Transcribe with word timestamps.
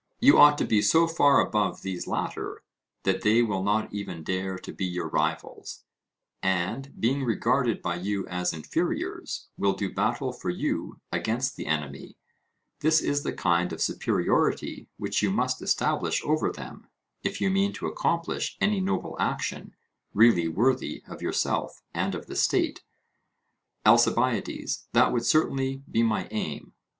You 0.19 0.39
ought 0.39 0.57
to 0.57 0.65
be 0.65 0.81
so 0.81 1.05
far 1.05 1.39
above 1.45 1.83
these 1.83 2.07
latter, 2.07 2.63
that 3.03 3.21
they 3.21 3.43
will 3.43 3.61
not 3.61 3.93
even 3.93 4.23
dare 4.23 4.57
to 4.57 4.73
be 4.73 4.83
your 4.85 5.07
rivals; 5.07 5.83
and, 6.41 6.99
being 6.99 7.23
regarded 7.23 7.83
by 7.83 7.97
you 7.97 8.25
as 8.27 8.51
inferiors, 8.51 9.49
will 9.59 9.73
do 9.73 9.93
battle 9.93 10.33
for 10.33 10.49
you 10.49 10.99
against 11.11 11.55
the 11.55 11.67
enemy; 11.67 12.17
this 12.79 12.99
is 12.99 13.21
the 13.21 13.31
kind 13.31 13.71
of 13.71 13.79
superiority 13.79 14.89
which 14.97 15.21
you 15.21 15.29
must 15.29 15.61
establish 15.61 16.23
over 16.25 16.51
them, 16.51 16.87
if 17.21 17.39
you 17.39 17.51
mean 17.51 17.71
to 17.73 17.85
accomplish 17.85 18.57
any 18.59 18.79
noble 18.81 19.15
action 19.19 19.75
really 20.15 20.47
worthy 20.47 21.03
of 21.07 21.21
yourself 21.21 21.83
and 21.93 22.15
of 22.15 22.25
the 22.25 22.35
state. 22.35 22.81
ALCIBIADES: 23.85 24.87
That 24.93 25.13
would 25.13 25.27
certainly 25.27 25.83
be 25.87 26.01
my 26.01 26.27
aim. 26.31 26.73